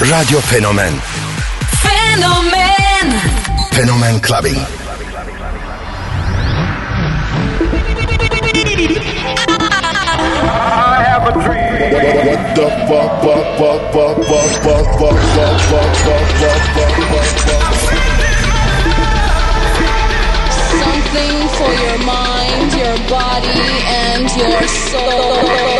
Radio 0.00 0.38
Fenomen 0.40 1.00
Fenomen 1.82 3.10
Fenomen 3.72 4.20
Clubbing. 4.22 4.54
I 10.46 11.02
have 11.02 11.26
a 11.26 11.32
dream. 11.32 11.90
What 12.28 12.42
the 12.54 12.68
fuck, 12.86 13.10
fuck, 13.22 13.44
fuck, 13.58 13.82
fuck, 13.92 14.14
fuck, 14.22 14.46
fuck, 14.62 14.86
fuck, 14.98 15.18
fuck, 15.18 15.58
fuck, 15.66 15.90
fuck, 16.06 16.26
fuck, 16.38 16.62
fuck, 16.74 16.94
fuck, 17.10 17.26
fuck. 17.42 17.64
Something 20.78 21.36
for 21.58 21.72
your 21.74 21.98
mind, 22.06 22.70
your 22.78 22.96
body, 23.10 23.66
and 24.06 24.30
your 24.36 24.62
soul. 24.68 25.77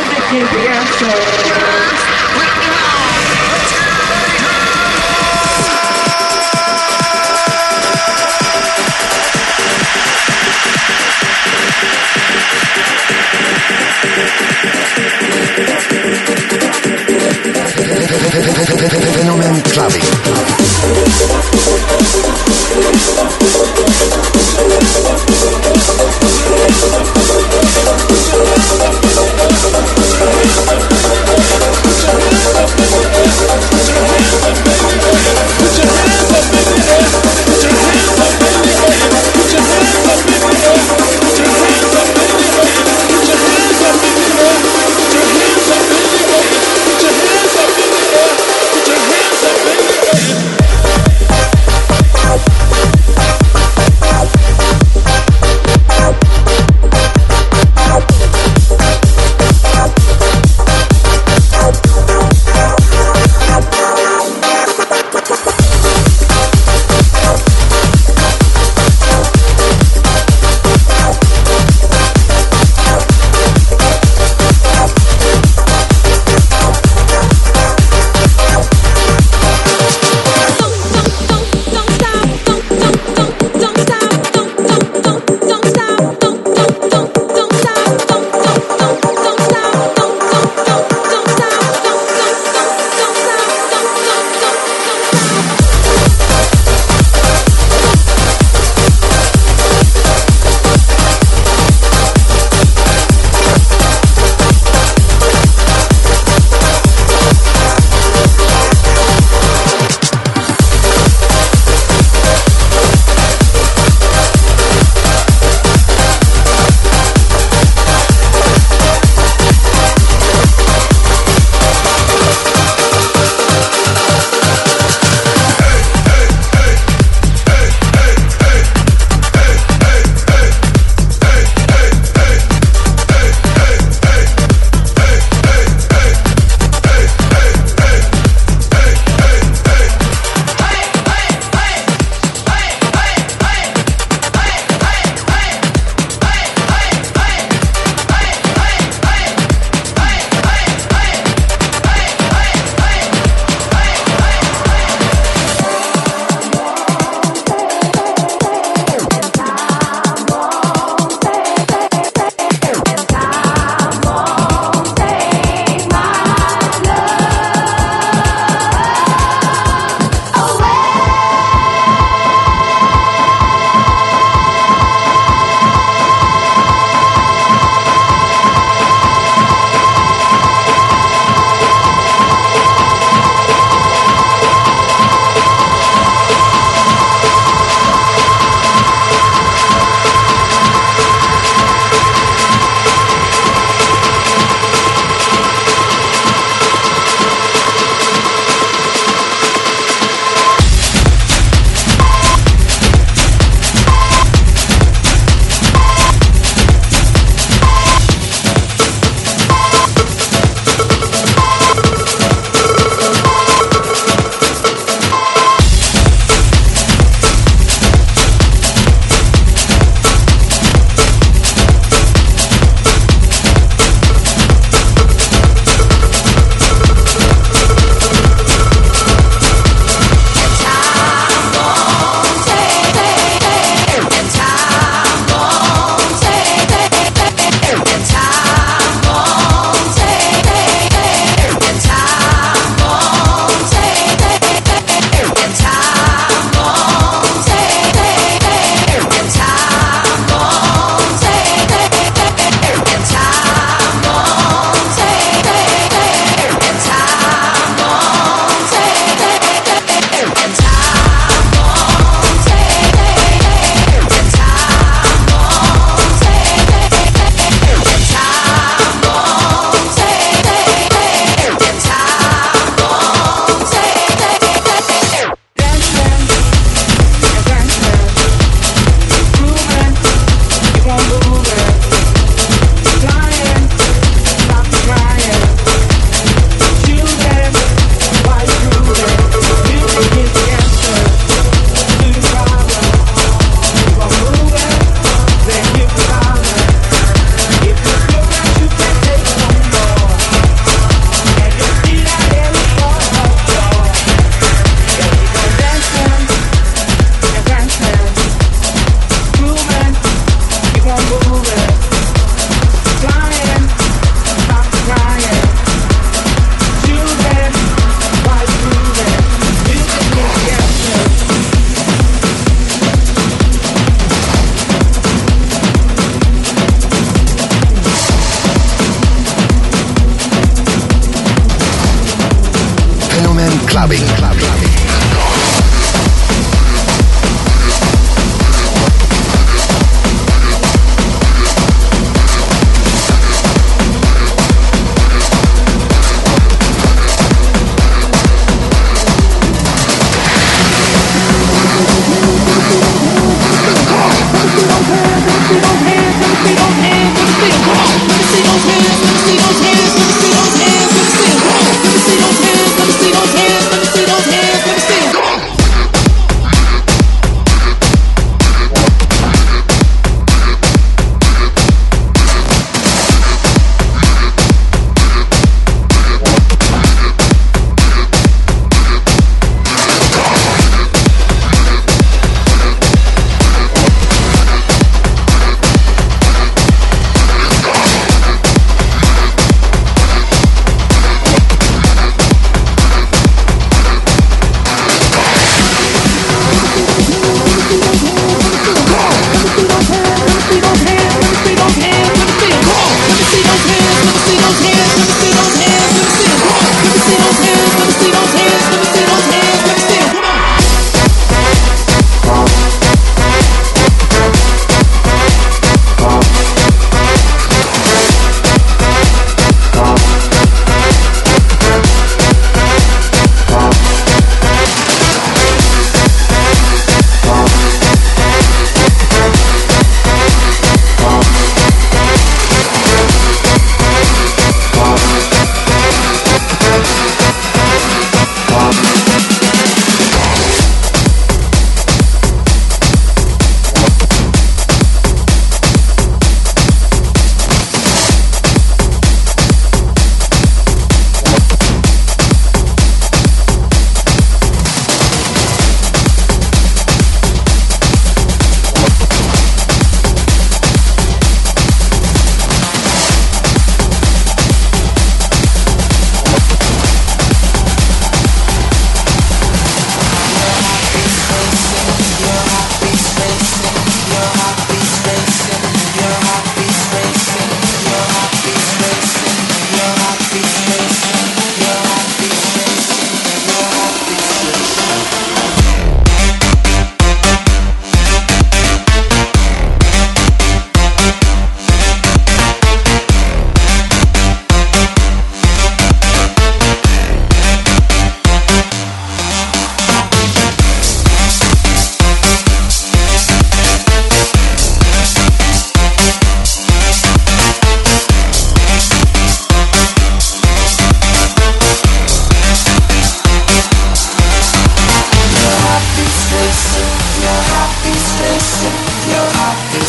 Fenomen 19.16 19.62
Clubbing. 19.74 20.15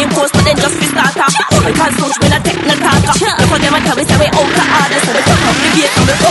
being 0.00 0.12
forced, 0.16 0.32
but 0.32 0.44
then 0.44 0.56
just 0.56 0.80
be 0.80 0.86
starter. 0.86 1.28
Because 1.60 1.94
coach, 2.00 2.16
when 2.24 2.32
I 2.32 2.40
take 2.40 2.60
no 2.64 2.74
talker. 2.80 3.12
Look 3.52 3.60
them 3.60 3.74
and 3.76 3.84
tell 3.84 3.96
me, 3.96 4.04
say 4.08 4.16
we 4.16 4.26
out 4.32 4.48
to 4.56 4.64
order, 4.80 5.00
so 5.04 5.10
we 5.12 5.22
fuck 5.28 5.44
up 5.44 5.56
the 5.60 5.68
gate 5.76 5.92
and 5.96 6.06
we 6.08 6.29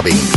Club 0.00 0.29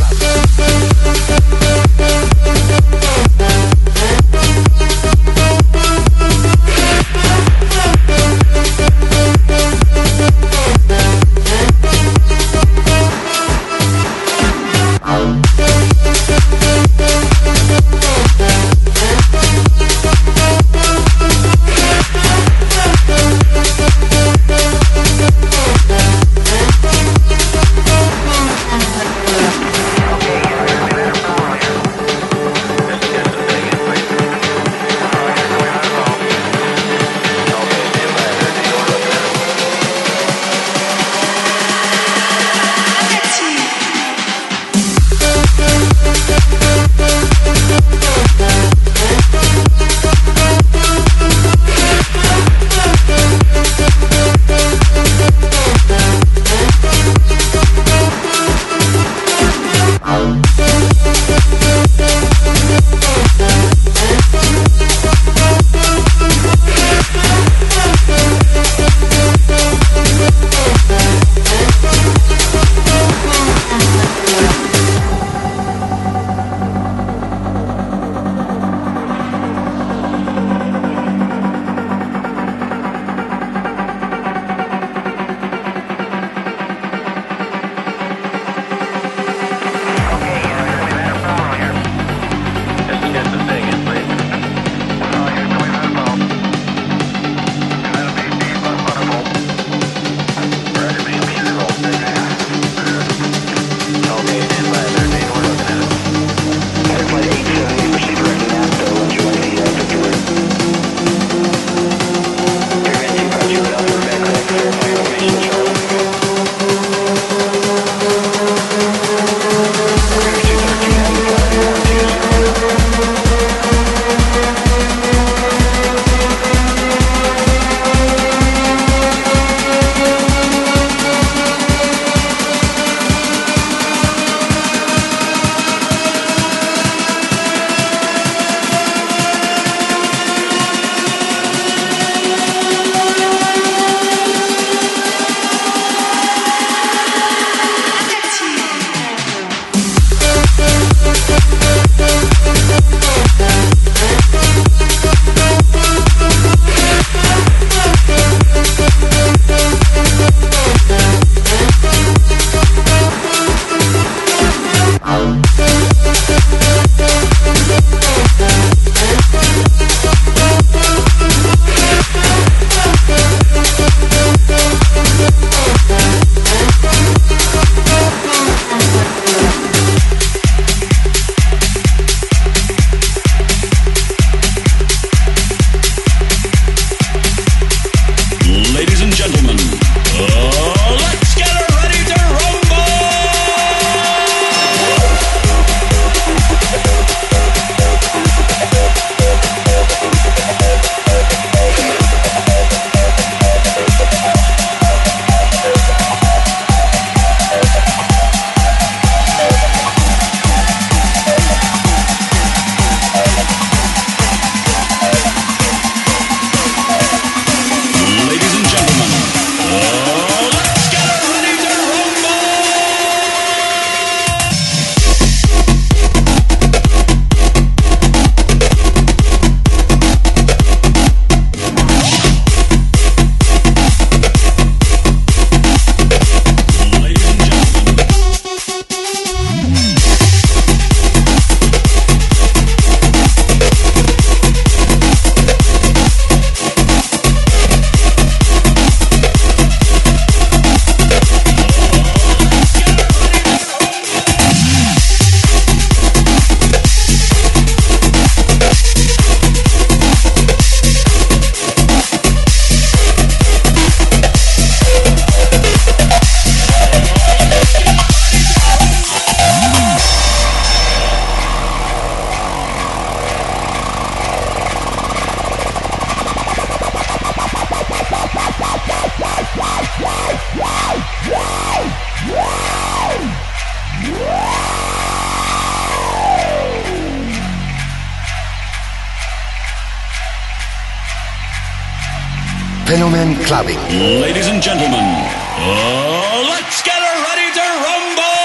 Fenomen 292.86 293.36
Clubbing. 293.46 293.80
Ladies 294.22 294.48
and 294.48 294.62
gentlemen, 294.62 295.00
uh, 295.00 296.44
let's 296.50 296.82
get 296.84 297.00
ready 297.00 297.48
to 297.54 297.62
rumble! 297.86 298.44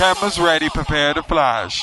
Cameras 0.00 0.40
ready, 0.40 0.70
prepare 0.70 1.12
to 1.12 1.22
flash. 1.22 1.82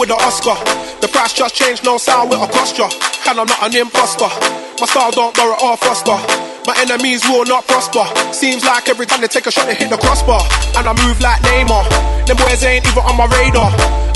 With 0.00 0.08
an 0.08 0.16
Oscar. 0.16 0.56
The 1.04 1.08
price 1.12 1.34
just 1.34 1.54
changed, 1.54 1.84
no 1.84 1.98
sound 1.98 2.30
with 2.30 2.40
a 2.40 2.48
posture. 2.48 2.88
And 3.28 3.36
I'm 3.36 3.46
not 3.46 3.60
an 3.60 3.76
imposter. 3.76 4.32
My 4.80 4.88
style 4.88 5.12
don't 5.12 5.36
borrow 5.36 5.60
or 5.60 5.76
foster. 5.76 6.16
My 6.64 6.72
enemies 6.80 7.20
will 7.28 7.44
not 7.44 7.68
prosper. 7.68 8.08
Seems 8.32 8.64
like 8.64 8.88
every 8.88 9.04
time 9.04 9.20
they 9.20 9.28
take 9.28 9.46
a 9.46 9.52
shot, 9.52 9.66
they 9.68 9.74
hit 9.74 9.90
the 9.90 10.00
crossbar. 10.00 10.40
And 10.80 10.88
I 10.88 10.96
move 11.04 11.20
like 11.20 11.44
Neymar. 11.44 11.84
Them 12.24 12.36
boys 12.40 12.64
ain't 12.64 12.88
even 12.88 13.04
on 13.04 13.16
my 13.20 13.28
radar. 13.28 13.68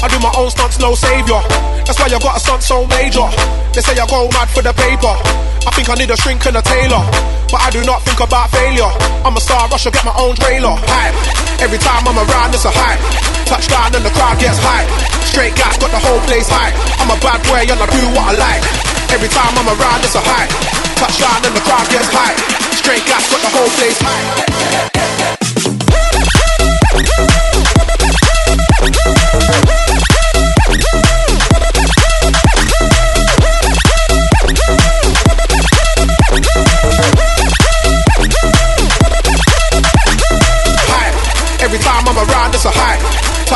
I 0.05 0.09
do 0.13 0.21
my 0.21 0.29
own 0.37 0.53
stunts, 0.53 0.77
no 0.77 0.93
savior. 0.93 1.41
That's 1.89 1.97
why 1.97 2.13
I 2.13 2.21
got 2.21 2.37
a 2.37 2.41
stunt 2.45 2.61
so 2.61 2.85
major. 2.93 3.25
They 3.73 3.81
say 3.81 3.97
I 3.97 4.05
go 4.05 4.29
mad 4.37 4.53
for 4.53 4.61
the 4.61 4.77
paper. 4.77 5.17
I 5.65 5.73
think 5.73 5.89
I 5.89 5.97
need 5.97 6.13
a 6.13 6.17
shrink 6.21 6.45
and 6.45 6.61
a 6.61 6.61
tailor. 6.61 7.01
But 7.49 7.65
I 7.65 7.73
do 7.73 7.81
not 7.89 8.05
think 8.05 8.21
about 8.21 8.53
failure. 8.53 8.93
I'm 9.25 9.33
a 9.33 9.41
star, 9.41 9.65
I 9.65 9.81
should 9.81 9.97
get 9.97 10.05
my 10.05 10.13
own 10.21 10.37
trailer. 10.37 10.77
Hype. 10.77 11.17
Every 11.65 11.81
time 11.81 12.05
I'm 12.05 12.21
around, 12.21 12.53
it's 12.53 12.69
a 12.69 12.73
hype. 12.77 13.01
Touchdown 13.49 13.97
and 13.97 14.05
the 14.05 14.13
crowd 14.13 14.37
gets 14.37 14.61
hype. 14.61 14.93
Straight 15.25 15.57
gas, 15.57 15.81
got 15.81 15.89
the 15.89 16.03
whole 16.05 16.21
place 16.29 16.53
hype. 16.53 16.77
I'm 17.01 17.09
a 17.09 17.17
bad 17.25 17.41
boy 17.49 17.65
and 17.65 17.81
I 17.81 17.89
do 17.89 18.05
what 18.13 18.29
I 18.29 18.33
like. 18.37 18.65
Every 19.09 19.33
time 19.33 19.57
I'm 19.57 19.73
around, 19.73 20.05
it's 20.05 20.13
a 20.13 20.21
hype. 20.21 20.53
Touchdown 21.01 21.49
and 21.49 21.57
the 21.57 21.65
crowd 21.65 21.89
gets 21.89 22.13
hype. 22.13 22.37
Straight 22.77 23.09
gas, 23.09 23.25
got 23.33 23.41
the 23.41 23.53
whole 23.57 23.73
place 23.81 23.97
hype. 24.05 25.04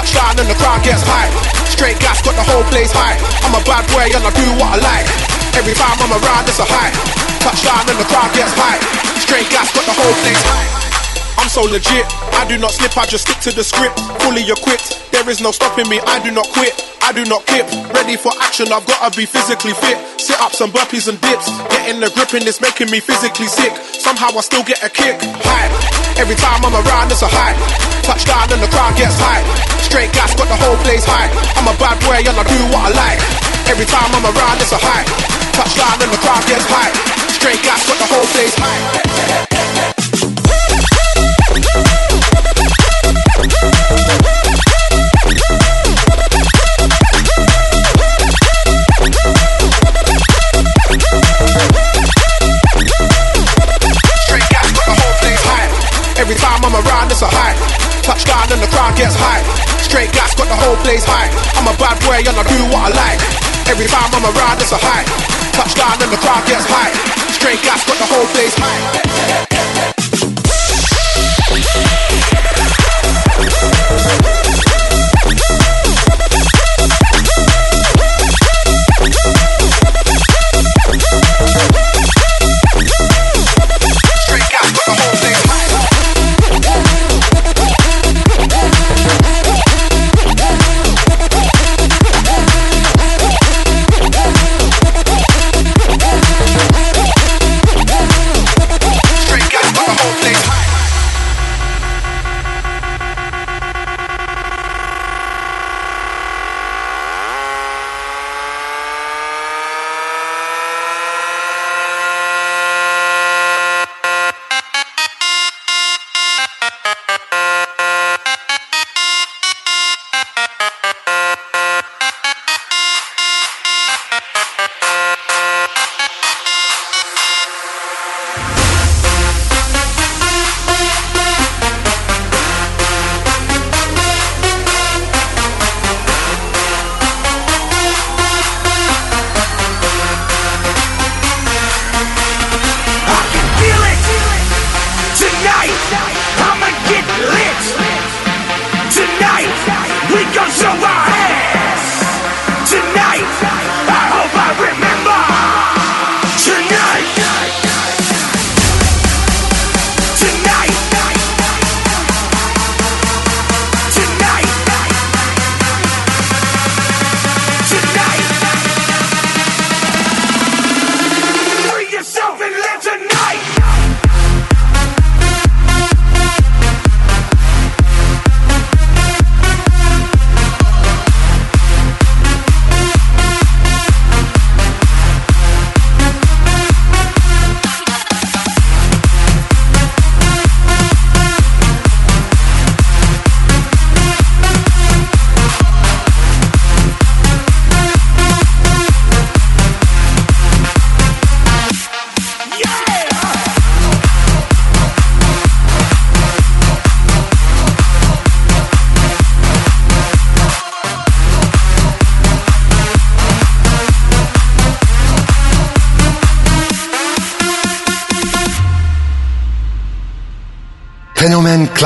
Touchdown 0.08 0.40
and 0.40 0.48
the 0.48 0.56
crowd 0.56 0.80
gets 0.80 1.04
hype. 1.04 1.28
Straight 1.68 2.00
gas, 2.00 2.24
got 2.24 2.32
the 2.32 2.40
whole 2.40 2.64
place 2.72 2.88
hype. 2.88 3.20
I'm 3.44 3.52
a 3.52 3.60
bad 3.68 3.84
boy 3.92 4.08
and 4.08 4.24
I 4.24 4.32
do 4.32 4.48
what 4.56 4.72
I 4.72 4.80
like. 4.80 5.04
Every 5.52 5.76
time 5.76 6.00
I'm 6.00 6.08
around, 6.08 6.48
it's 6.48 6.56
a 6.56 6.64
hype. 6.64 6.96
Touchdown 7.44 7.84
and 7.84 8.00
the 8.00 8.08
crowd 8.08 8.32
gets 8.32 8.56
hype. 8.56 8.80
Straight 9.20 9.52
gas, 9.52 9.68
got 9.76 9.84
the 9.84 9.92
whole 9.92 10.16
place 10.24 10.40
hype. 10.48 10.72
I'm 11.36 11.52
so 11.52 11.68
legit. 11.68 12.08
I 12.40 12.48
do 12.48 12.56
not 12.56 12.72
slip, 12.72 12.96
I 12.96 13.04
just 13.04 13.28
stick 13.28 13.36
to 13.44 13.52
the 13.52 13.62
script. 13.62 14.00
Fully 14.24 14.48
equipped. 14.48 15.12
There 15.12 15.28
is 15.28 15.44
no 15.44 15.52
stopping 15.52 15.92
me, 15.92 16.00
I 16.00 16.24
do 16.24 16.32
not 16.32 16.48
quit. 16.56 16.87
I 17.02 17.12
do 17.12 17.24
not 17.24 17.46
kip. 17.46 17.66
Ready 17.94 18.16
for 18.16 18.32
action, 18.40 18.72
I've 18.72 18.86
gotta 18.86 19.14
be 19.16 19.26
physically 19.26 19.72
fit. 19.72 19.98
Sit 20.20 20.40
ups 20.40 20.60
and 20.60 20.72
burpees 20.72 21.08
and 21.08 21.20
dips. 21.20 21.48
Getting 21.70 22.00
the 22.00 22.10
grip 22.10 22.34
and 22.34 22.46
it's 22.46 22.60
making 22.60 22.90
me 22.90 23.00
physically 23.00 23.46
sick. 23.46 23.72
Somehow 23.98 24.30
I 24.36 24.40
still 24.40 24.62
get 24.64 24.82
a 24.82 24.90
kick. 24.90 25.16
Hype. 25.22 25.72
Every 26.18 26.34
time 26.34 26.64
I'm 26.64 26.74
around, 26.74 27.10
it's 27.12 27.22
a 27.22 27.30
hype. 27.30 27.56
Touchdown 28.02 28.50
and 28.52 28.62
the 28.62 28.70
crowd 28.72 28.96
gets 28.98 29.16
hype. 29.20 29.46
Straight 29.84 30.12
gas, 30.12 30.34
got 30.34 30.48
the 30.48 30.58
whole 30.58 30.76
place 30.82 31.04
hype. 31.06 31.30
I'm 31.56 31.68
a 31.70 31.76
bad 31.78 31.96
boy 32.02 32.18
and 32.18 32.36
I 32.36 32.44
do 32.44 32.58
what 32.72 32.90
I 32.90 32.96
like. 32.96 33.20
Every 33.70 33.86
time 33.86 34.10
I'm 34.12 34.26
around, 34.28 34.58
it's 34.60 34.72
a 34.72 34.80
hype. 34.80 35.08
Touchdown 35.54 36.02
and 36.02 36.10
the 36.12 36.20
crowd 36.24 36.42
gets 36.50 36.66
hype. 36.66 36.96
Straight 37.30 37.62
gas, 37.62 37.86
got 37.86 37.98
the 38.02 38.08
whole 38.10 38.26
place 38.34 38.56
hype. 38.58 38.84
Touchdown 58.08 58.48
and 58.56 58.62
the 58.62 58.70
crowd 58.72 58.96
gets 58.96 59.12
high. 59.20 59.44
Straight 59.84 60.10
gas, 60.16 60.32
got 60.32 60.48
the 60.48 60.56
whole 60.56 60.80
place 60.80 61.04
high. 61.04 61.28
I'm 61.60 61.68
a 61.68 61.76
bad 61.76 62.00
boy 62.00 62.16
and 62.16 62.40
I 62.40 62.44
do 62.48 62.56
what 62.72 62.88
I 62.88 62.96
like. 62.96 63.20
Every 63.68 63.84
time 63.84 64.08
I'm 64.16 64.24
around, 64.24 64.56
it's 64.64 64.72
a 64.72 64.80
hype. 64.80 65.04
Touchdown 65.52 66.00
and 66.00 66.10
the 66.10 66.16
crowd 66.16 66.40
gets 66.48 66.64
high. 66.64 66.88
Straight 67.36 67.60
gas, 67.60 67.84
got 67.84 68.00
the 68.00 68.08
whole 68.08 68.24
place 68.32 68.56
hype. 68.56 69.37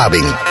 Clubbing. 0.03 0.42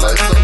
Like 0.00 0.20
until 0.20 0.41